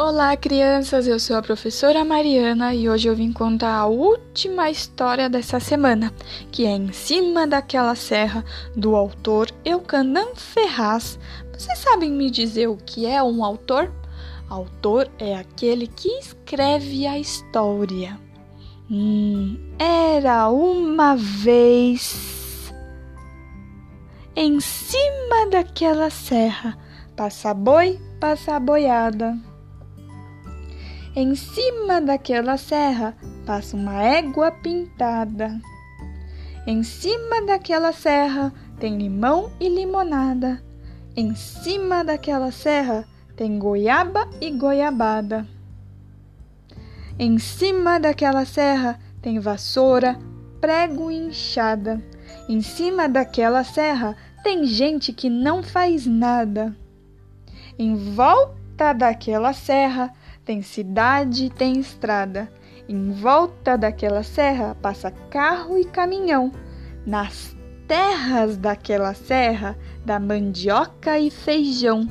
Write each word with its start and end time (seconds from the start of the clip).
Olá, 0.00 0.36
crianças! 0.36 1.08
Eu 1.08 1.18
sou 1.18 1.34
a 1.34 1.42
professora 1.42 2.04
Mariana 2.04 2.72
e 2.72 2.88
hoje 2.88 3.08
eu 3.08 3.16
vim 3.16 3.32
contar 3.32 3.74
a 3.74 3.86
última 3.86 4.70
história 4.70 5.28
dessa 5.28 5.58
semana, 5.58 6.14
que 6.52 6.64
é 6.64 6.70
Em 6.70 6.92
Cima 6.92 7.48
daquela 7.48 7.96
Serra, 7.96 8.44
do 8.76 8.94
autor 8.94 9.48
Eucanã 9.64 10.24
Ferraz. 10.36 11.18
Vocês 11.52 11.80
sabem 11.80 12.12
me 12.12 12.30
dizer 12.30 12.68
o 12.68 12.76
que 12.76 13.06
é 13.06 13.20
um 13.20 13.44
autor? 13.44 13.92
Autor 14.48 15.10
é 15.18 15.34
aquele 15.34 15.88
que 15.88 16.08
escreve 16.20 17.04
a 17.04 17.18
história. 17.18 18.16
Hum, 18.88 19.58
era 19.80 20.48
uma 20.48 21.16
vez. 21.16 22.72
Em 24.36 24.60
cima 24.60 25.50
daquela 25.50 26.08
serra, 26.08 26.78
passa 27.16 27.52
boi, 27.52 28.00
passa 28.20 28.60
boiada. 28.60 29.47
Em 31.20 31.34
cima 31.34 32.00
daquela 32.00 32.56
serra 32.56 33.12
passa 33.44 33.76
uma 33.76 34.00
égua 34.04 34.52
pintada. 34.52 35.60
Em 36.64 36.84
cima 36.84 37.44
daquela 37.44 37.92
serra 37.92 38.54
tem 38.78 38.96
limão 38.96 39.50
e 39.58 39.68
limonada. 39.68 40.62
Em 41.16 41.34
cima 41.34 42.04
daquela 42.04 42.52
serra 42.52 43.04
tem 43.34 43.58
goiaba 43.58 44.30
e 44.40 44.48
goiabada. 44.52 45.44
Em 47.18 47.36
cima 47.36 47.98
daquela 47.98 48.44
serra 48.44 48.96
tem 49.20 49.40
vassoura, 49.40 50.16
prego 50.60 51.10
e 51.10 51.16
enxada. 51.16 52.00
Em 52.48 52.62
cima 52.62 53.08
daquela 53.08 53.64
serra 53.64 54.16
tem 54.44 54.64
gente 54.66 55.12
que 55.12 55.28
não 55.28 55.64
faz 55.64 56.06
nada. 56.06 56.76
Em 57.76 57.96
volta 57.96 58.92
daquela 58.92 59.52
serra 59.52 60.12
tem 60.48 60.62
cidade, 60.62 61.50
tem 61.50 61.78
estrada. 61.78 62.50
Em 62.88 63.12
volta 63.12 63.76
daquela 63.76 64.22
serra 64.22 64.74
passa 64.80 65.10
carro 65.10 65.76
e 65.76 65.84
caminhão. 65.84 66.50
Nas 67.04 67.54
terras 67.86 68.56
daquela 68.56 69.12
serra 69.12 69.76
dá 70.06 70.18
mandioca 70.18 71.18
e 71.18 71.30
feijão. 71.30 72.08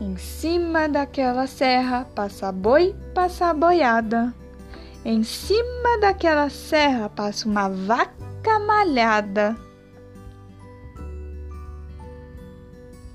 Em 0.00 0.16
cima 0.16 0.88
daquela 0.88 1.48
serra 1.48 2.06
passa 2.14 2.52
boi, 2.52 2.94
passa 3.12 3.52
boiada. 3.52 4.32
Em 5.04 5.24
cima 5.24 5.98
daquela 6.00 6.48
serra 6.48 7.08
passa 7.08 7.48
uma 7.48 7.68
vaca 7.68 8.60
malhada. 8.60 9.56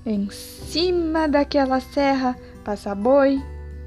Em 0.08 0.30
cima 0.30 1.26
daquela 1.26 1.80
serra 1.80 2.36
passa 2.64 2.94
boi, 2.94 3.42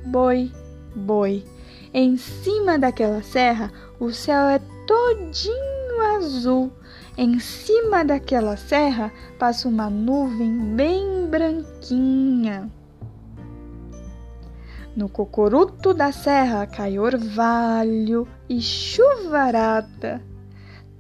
boi, 0.06 0.52
boi. 0.94 1.46
Em 1.94 2.18
cima 2.18 2.78
daquela 2.78 3.24
serra 3.24 3.72
o 4.02 4.12
céu 4.12 4.50
é 4.50 4.60
todinho 4.86 6.02
azul. 6.18 6.74
Em 7.18 7.40
cima 7.40 8.04
daquela 8.04 8.58
serra 8.58 9.14
passa 9.40 9.70
uma 9.70 9.90
nuvem 9.90 10.76
bem 10.76 11.26
branquinha. 11.28 12.70
No 14.94 15.08
cocoruto 15.08 15.94
da 15.94 16.12
serra 16.12 16.68
cai 16.68 17.00
orvalho 17.00 18.28
e 18.50 18.60
chuvarada. 18.60 20.22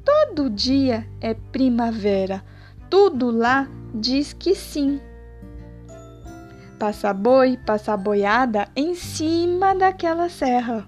Todo 0.05 0.49
dia 0.49 1.05
é 1.19 1.33
primavera, 1.33 2.41
tudo 2.89 3.29
lá 3.29 3.67
diz 3.93 4.31
que 4.31 4.55
sim. 4.55 5.01
Passa 6.79 7.13
boi, 7.13 7.57
passa 7.57 7.97
boiada 7.97 8.69
em 8.73 8.95
cima 8.95 9.75
daquela 9.75 10.29
serra. 10.29 10.87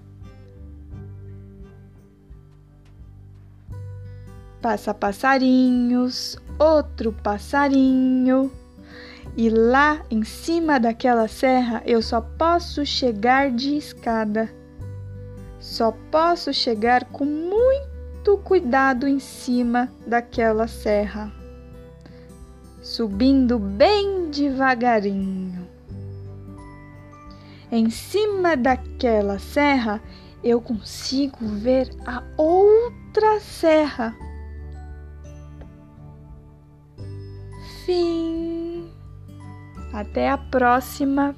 Passa 4.61 4.93
passarinhos, 4.93 6.37
outro 6.57 7.11
passarinho. 7.11 8.49
E 9.35 9.49
lá 9.49 10.01
em 10.09 10.23
cima 10.23 10.79
daquela 10.79 11.27
serra 11.27 11.83
eu 11.85 12.01
só 12.01 12.21
posso 12.21 12.85
chegar 12.85 13.51
de 13.51 13.75
escada. 13.75 14.49
Só 15.59 15.91
posso 16.09 16.53
chegar 16.53 17.03
com 17.03 17.25
muito 17.25 18.37
cuidado 18.37 19.09
em 19.09 19.19
cima 19.19 19.91
daquela 20.07 20.69
serra, 20.69 21.29
subindo 22.81 23.59
bem 23.59 24.29
devagarinho. 24.31 25.60
Em 27.71 27.89
cima 27.89 28.57
daquela 28.57 29.39
serra 29.39 30.01
eu 30.43 30.59
consigo 30.59 31.37
ver 31.47 31.89
a 32.05 32.21
outra 32.37 33.39
serra. 33.39 34.13
Fim. 37.85 38.91
Até 39.93 40.29
a 40.29 40.37
próxima 40.37 41.35